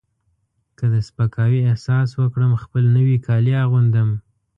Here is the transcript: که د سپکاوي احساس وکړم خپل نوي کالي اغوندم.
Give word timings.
که 0.77 0.85
د 0.93 0.95
سپکاوي 1.07 1.61
احساس 1.69 2.09
وکړم 2.21 2.51
خپل 2.63 2.83
نوي 2.97 3.17
کالي 3.27 3.53
اغوندم. 3.65 4.09